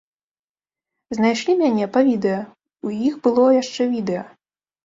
[1.17, 2.39] Знайшлі мяне па відэа,
[2.89, 4.29] у іх было яшчэ відэа.